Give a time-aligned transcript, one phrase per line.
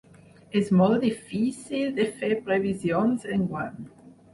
[0.61, 3.83] És molt difícil de fer previsions enguany.